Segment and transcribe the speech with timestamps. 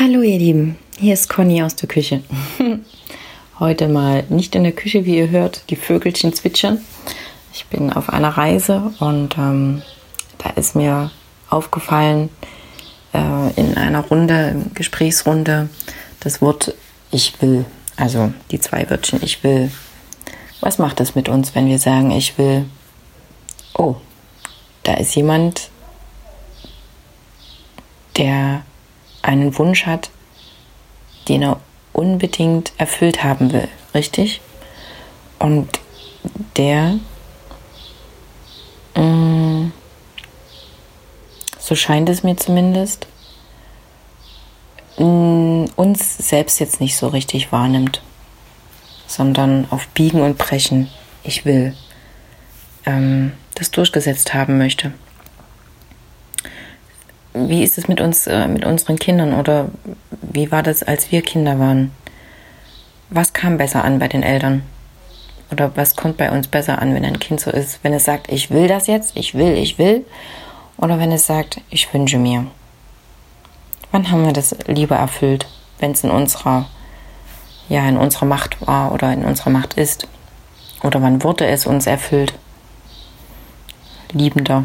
[0.00, 2.22] Hallo ihr Lieben, hier ist Conny aus der Küche.
[3.58, 6.78] Heute mal nicht in der Küche, wie ihr hört, die Vögelchen zwitschern.
[7.52, 9.82] Ich bin auf einer Reise und ähm,
[10.38, 11.10] da ist mir
[11.50, 12.28] aufgefallen
[13.12, 15.68] äh, in einer Runde, Gesprächsrunde,
[16.20, 16.76] das Wort
[17.10, 17.64] ich will.
[17.96, 19.72] Also die zwei Wörtchen ich will.
[20.60, 22.66] Was macht das mit uns, wenn wir sagen ich will?
[23.74, 23.96] Oh,
[24.84, 25.70] da ist jemand,
[28.16, 28.62] der
[29.28, 30.10] einen Wunsch hat,
[31.28, 31.60] den er
[31.92, 34.40] unbedingt erfüllt haben will, richtig?
[35.38, 35.68] Und
[36.56, 36.98] der,
[38.96, 39.72] mh, mm,
[41.58, 43.06] so scheint es mir zumindest,
[44.96, 48.00] mh, mm, uns selbst jetzt nicht so richtig wahrnimmt,
[49.06, 50.88] sondern auf Biegen und Brechen,
[51.22, 51.76] ich will,
[52.86, 54.92] ähm, das durchgesetzt haben möchte
[57.34, 59.68] wie ist es mit uns, äh, mit unseren Kindern oder
[60.10, 61.92] wie war das, als wir Kinder waren?
[63.10, 64.62] Was kam besser an bei den Eltern?
[65.50, 67.80] Oder was kommt bei uns besser an, wenn ein Kind so ist?
[67.82, 70.04] Wenn es sagt, ich will das jetzt, ich will, ich will.
[70.76, 72.46] Oder wenn es sagt, ich wünsche mir.
[73.90, 75.46] Wann haben wir das lieber erfüllt,
[75.78, 76.66] wenn es in unserer,
[77.70, 80.06] ja, in unserer Macht war oder in unserer Macht ist?
[80.82, 82.34] Oder wann wurde es uns erfüllt?
[84.12, 84.64] Liebender.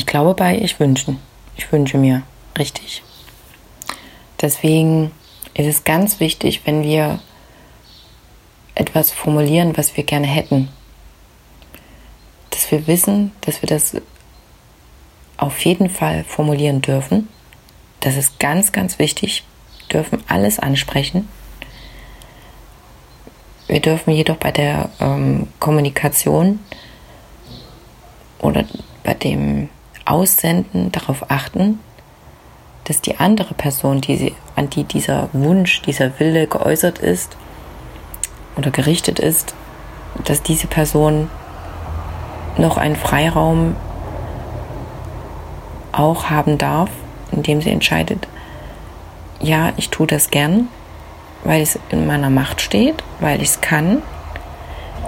[0.00, 1.18] Ich glaube bei ich wünschen.
[1.58, 2.22] Ich wünsche mir.
[2.58, 3.02] Richtig.
[4.40, 5.10] Deswegen
[5.52, 7.20] ist es ganz wichtig, wenn wir
[8.74, 10.70] etwas formulieren, was wir gerne hätten,
[12.48, 13.94] dass wir wissen, dass wir das
[15.36, 17.28] auf jeden Fall formulieren dürfen.
[18.00, 19.44] Das ist ganz, ganz wichtig.
[19.80, 21.28] Wir dürfen alles ansprechen.
[23.66, 26.58] Wir dürfen jedoch bei der ähm, Kommunikation
[28.38, 28.64] oder
[29.04, 29.68] bei dem
[30.10, 31.78] Aussenden darauf achten,
[32.84, 37.36] dass die andere Person, die sie, an die dieser Wunsch, dieser Wille geäußert ist
[38.56, 39.54] oder gerichtet ist,
[40.24, 41.30] dass diese Person
[42.58, 43.76] noch einen Freiraum
[45.92, 46.90] auch haben darf,
[47.30, 48.26] indem sie entscheidet,
[49.40, 50.68] ja, ich tue das gern,
[51.44, 54.02] weil es in meiner Macht steht, weil ich es kann.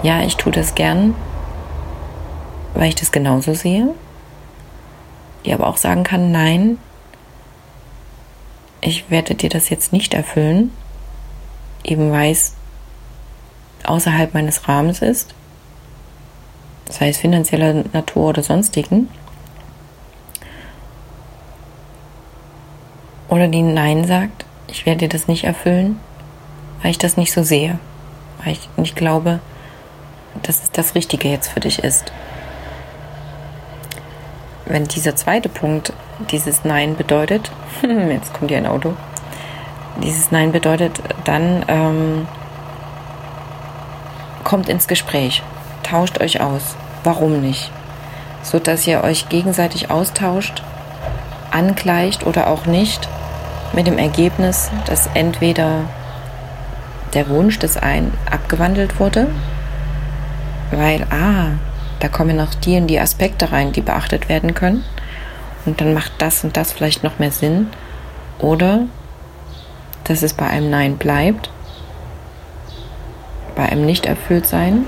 [0.01, 1.13] Ja, ich tue das gern,
[2.73, 3.93] weil ich das genauso sehe
[5.45, 6.77] die aber auch sagen kann, nein,
[8.81, 10.71] ich werde dir das jetzt nicht erfüllen,
[11.83, 12.53] eben weil es
[13.83, 15.33] außerhalb meines Rahmens ist,
[16.89, 19.09] sei es finanzieller Natur oder sonstigen.
[23.29, 25.99] Oder die Nein sagt, ich werde dir das nicht erfüllen,
[26.81, 27.79] weil ich das nicht so sehe,
[28.43, 29.39] weil ich nicht glaube,
[30.43, 32.11] dass es das Richtige jetzt für dich ist
[34.65, 35.93] wenn dieser zweite Punkt
[36.31, 37.51] dieses Nein bedeutet,
[38.09, 38.93] jetzt kommt hier ein Auto,
[40.01, 42.27] dieses Nein bedeutet, dann ähm,
[44.43, 45.43] kommt ins Gespräch,
[45.83, 46.75] tauscht euch aus.
[47.03, 47.71] Warum nicht?
[48.41, 50.63] So dass ihr euch gegenseitig austauscht,
[51.51, 53.07] angleicht oder auch nicht,
[53.73, 55.81] mit dem Ergebnis, dass entweder
[57.13, 59.27] der Wunsch des einen abgewandelt wurde,
[60.71, 61.57] weil, ah,
[62.03, 64.83] da kommen noch die und die Aspekte rein, die beachtet werden können.
[65.65, 67.69] Und dann macht das und das vielleicht noch mehr Sinn.
[68.39, 68.81] Oder
[70.03, 71.49] dass es bei einem Nein bleibt,
[73.55, 74.85] bei einem nicht erfüllt sein,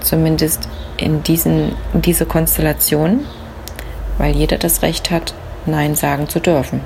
[0.00, 3.20] zumindest in, diesen, in diese Konstellation,
[4.18, 5.34] weil jeder das Recht hat,
[5.66, 6.80] Nein sagen zu dürfen.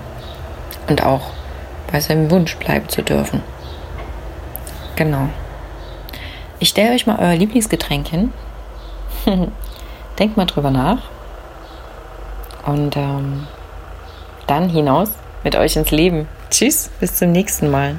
[0.91, 1.30] Und auch
[1.91, 3.42] bei seinem Wunsch bleiben zu dürfen.
[4.97, 5.30] Genau.
[6.59, 8.30] Ich stelle euch mal euer Lieblingsgetränk hin
[10.19, 11.03] Denkt mal drüber nach.
[12.66, 13.47] Und ähm,
[14.47, 15.11] dann hinaus
[15.44, 16.28] mit euch ins Leben.
[16.50, 17.97] Tschüss, bis zum nächsten Mal.